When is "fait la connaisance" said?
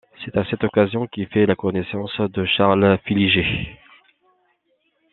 1.27-2.19